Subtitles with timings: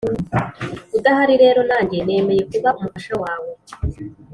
[0.97, 3.51] udahari rero nanjye nemeye kuba umufasha wawe